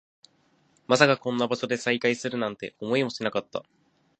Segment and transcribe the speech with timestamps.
[0.87, 3.63] まさかこんな場所で再会するなんて、思いもしなかった